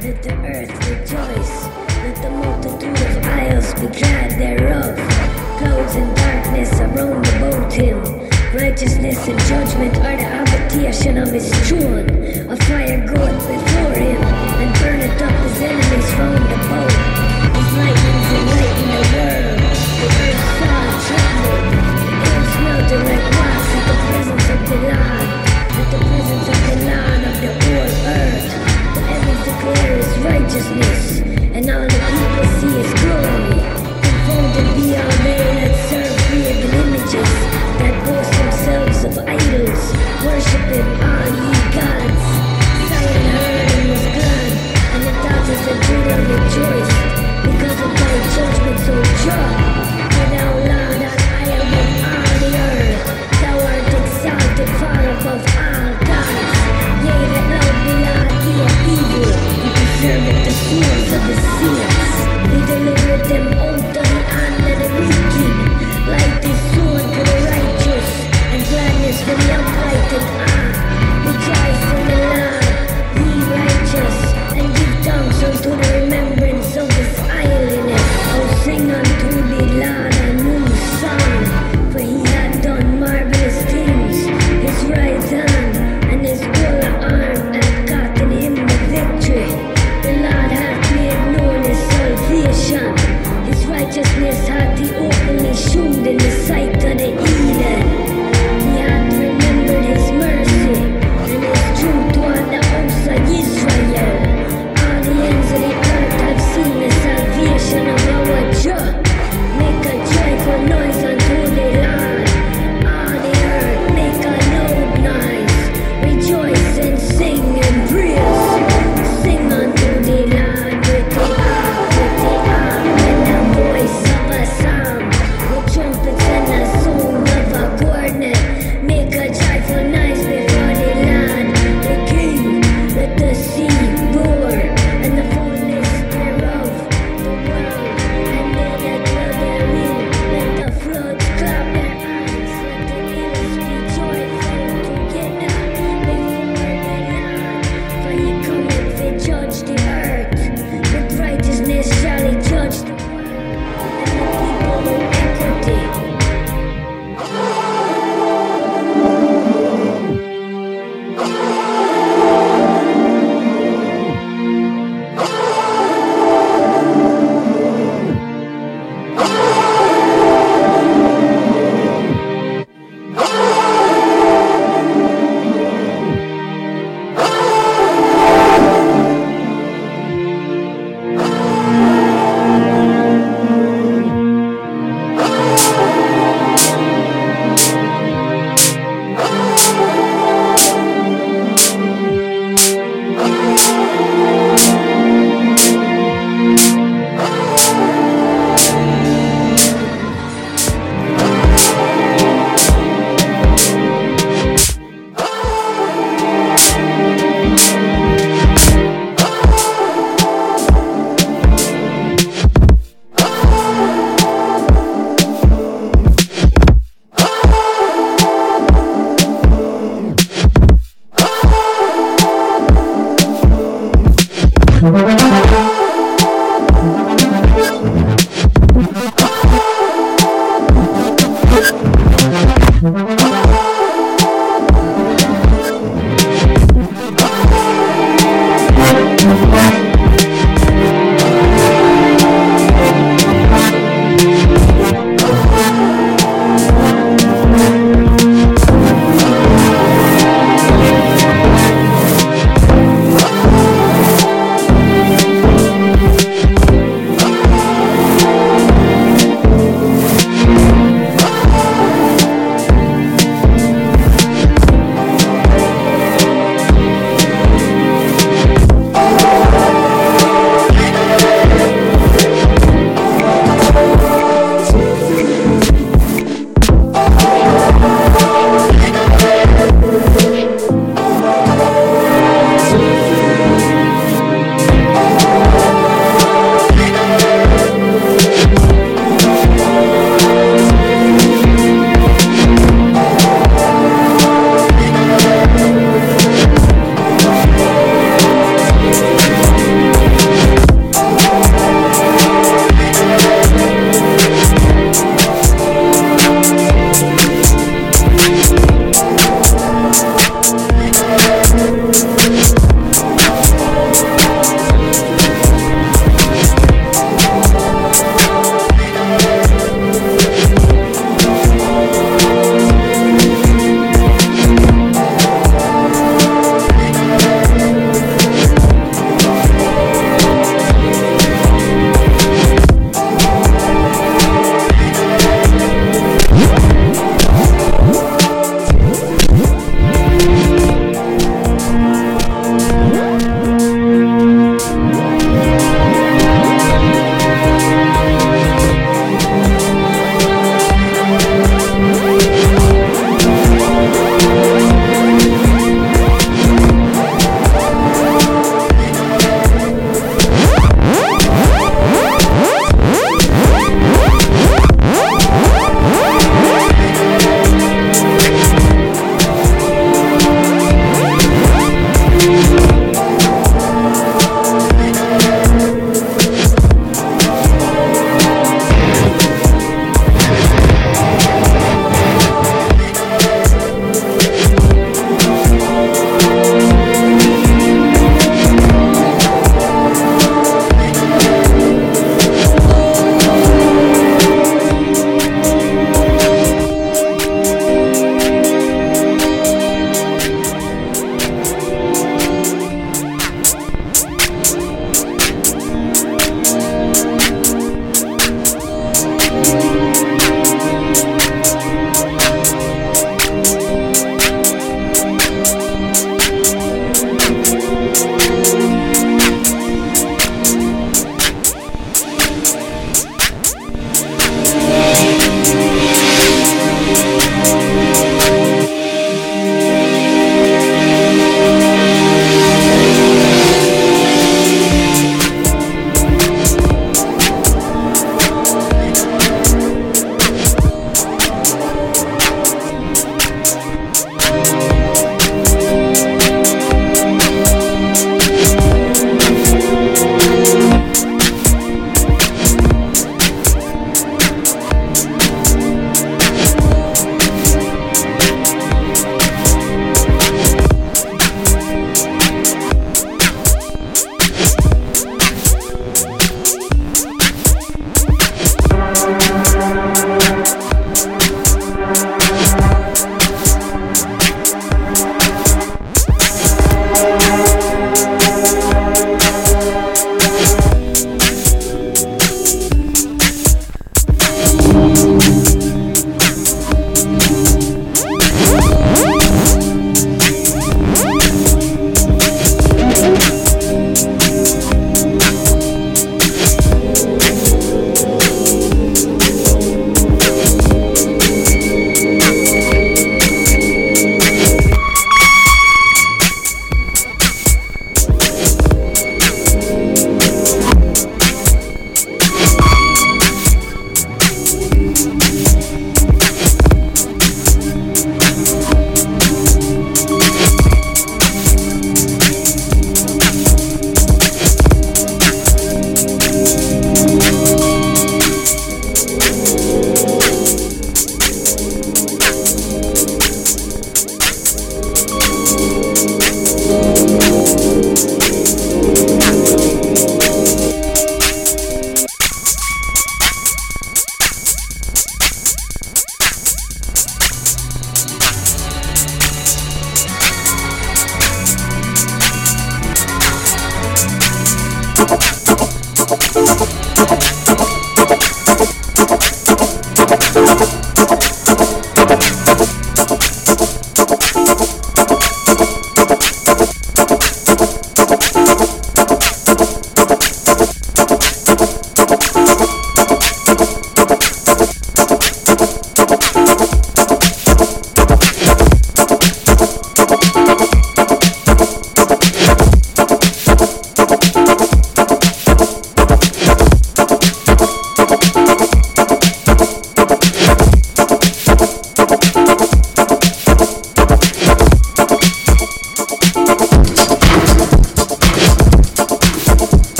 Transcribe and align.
Let 0.00 0.22
the 0.22 0.32
earth 0.46 0.70
rejoice. 0.86 1.66
Let 1.98 2.14
the 2.22 2.30
multitude 2.30 3.00
of 3.02 3.26
isles 3.26 3.74
be 3.74 3.88
glad 3.98 4.30
thereof. 4.38 4.94
Clothes 5.58 5.96
and 5.96 6.14
darkness 6.14 6.70
around 6.78 7.26
about 7.26 7.72
him. 7.72 7.98
Righteousness 8.54 9.26
and 9.26 9.38
judgment 9.50 9.96
are 9.98 10.14
the 10.14 10.22
habitation 10.22 11.18
of 11.18 11.32
his 11.32 11.50
throne. 11.66 12.06
A 12.46 12.56
fire 12.70 13.02
goeth 13.10 13.42
before 13.42 13.98
him 13.98 14.22
and 14.62 14.70
burneth 14.78 15.20
up 15.20 15.34
his 15.42 15.58
enemies 15.66 16.08
from 16.14 16.30
the 16.30 16.54
about. 16.62 16.94
His 17.58 17.70
lightnings 17.74 18.30
enlighten 18.38 18.88
the 18.94 19.02
world. 19.18 19.58
The 19.98 20.08
earth 20.14 20.44
saw 20.62 20.78
trembling. 21.10 21.74
The 22.06 22.30
earth 22.38 22.54
melted 22.62 23.02
like 23.02 23.26
wax 23.34 23.66
at 23.74 23.84
the 23.90 23.96
presence 24.06 24.46
of 24.46 24.60
the 24.62 24.78
Lord. 24.78 25.28
At 25.74 25.86
the 25.90 25.98
presence 26.06 26.46
of 26.54 26.60
the 26.70 26.76
Lord 26.86 27.22
of 27.26 27.36
the 27.42 27.50
whole 27.66 28.14
earth 28.14 28.37
declares 29.58 30.18
righteousness, 30.18 31.20
and 31.54 31.68
all 31.70 31.82
the 31.82 32.00
people 32.14 32.46
see 32.58 32.74
his 32.78 32.92
glory. 33.02 33.58
Unfolded 34.06 34.68
beyond 34.78 35.18
they 35.26 35.42
that 35.58 35.74
serve 35.90 36.14
created 36.26 36.74
images 36.74 37.32
that 37.78 37.94
boast 38.06 38.32
themselves 38.38 38.98
of 39.04 39.18
idols, 39.26 39.82
worshiping 40.22 40.88
all 41.02 41.28
ye 41.42 41.50
gods. 41.74 42.26
Zion 42.86 43.24
heard 43.34 43.70
and 43.78 43.88
was 43.90 44.06
glad, 44.14 44.50
and 44.94 45.02
the 45.06 45.14
daughters 45.26 45.64
of 45.72 45.76
Judah 45.86 46.20
rejoiced 46.30 46.98
because 47.42 47.78
of 47.82 47.90
thy 47.98 48.14
judgment, 48.34 48.80
O 48.90 49.26
God. 49.26 49.57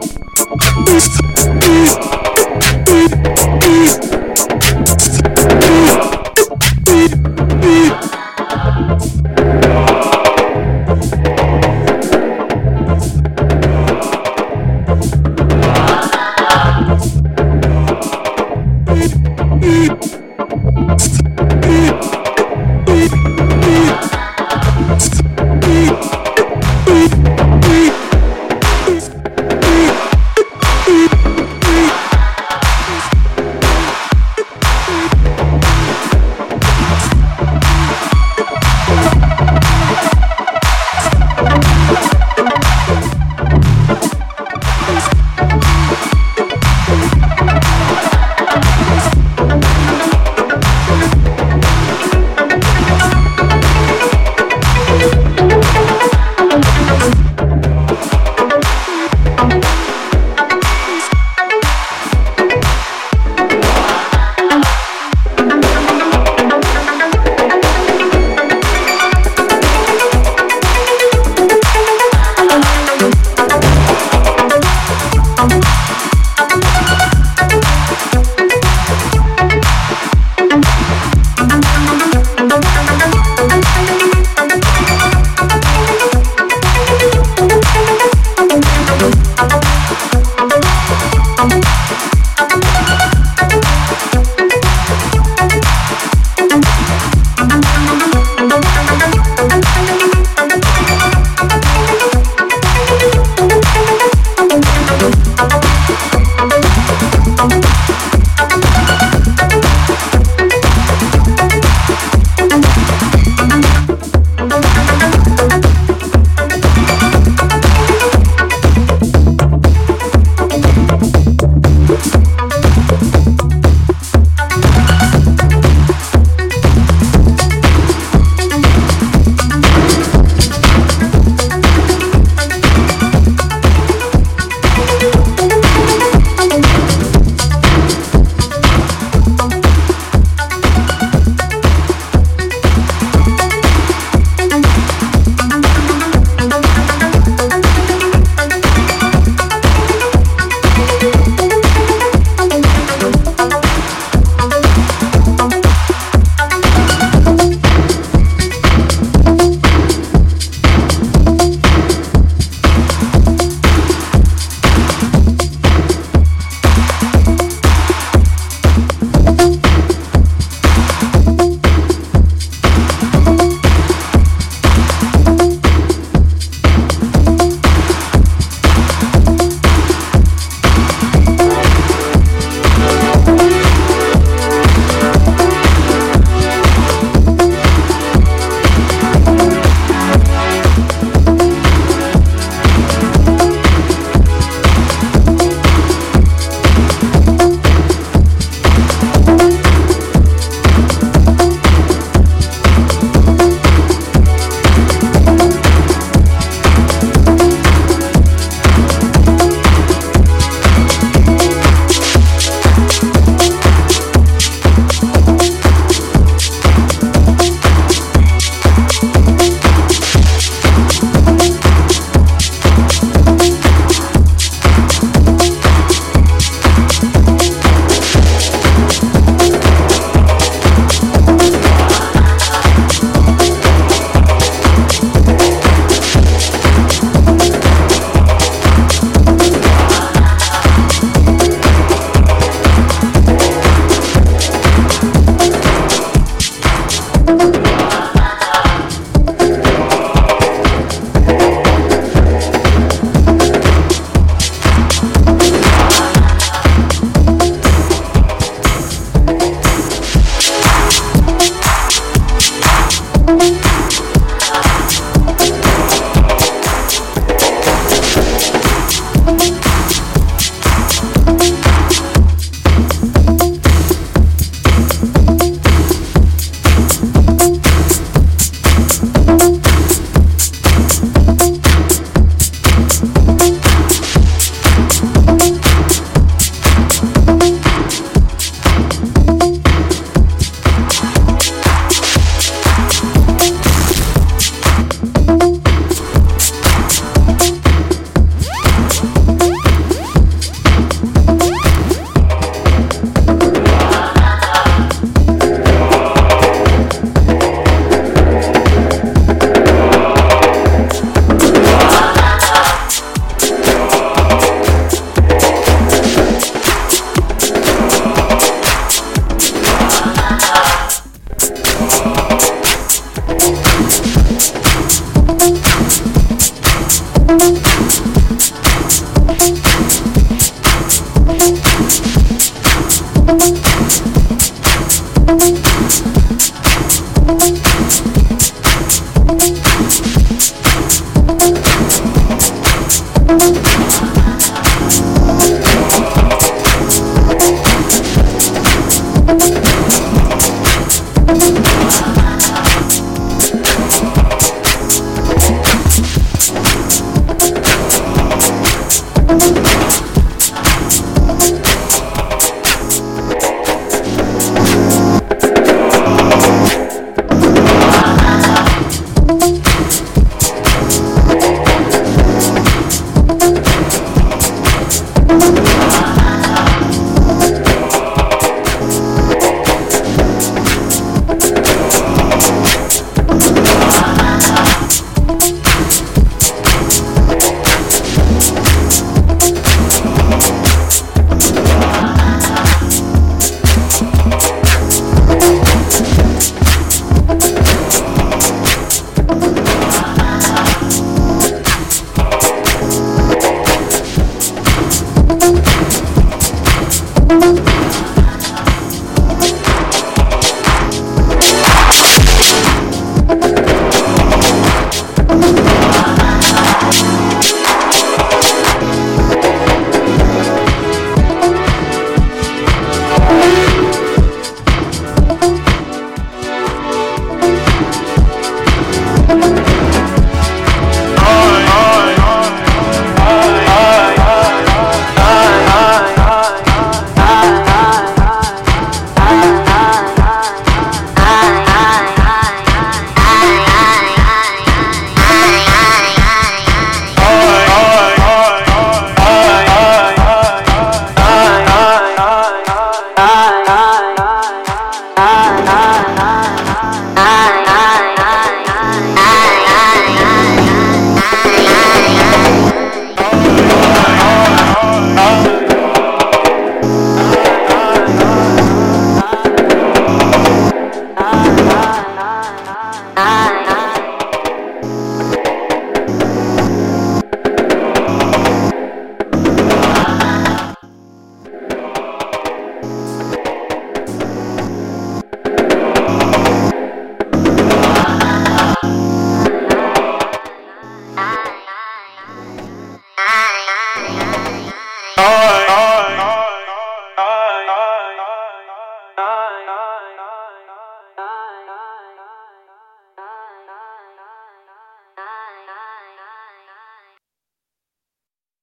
Beep. 0.00 1.41